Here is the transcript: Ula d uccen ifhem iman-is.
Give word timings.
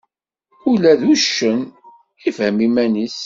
Ula 0.71 0.93
d 0.99 1.03
uccen 1.11 1.59
ifhem 2.27 2.57
iman-is. 2.67 3.17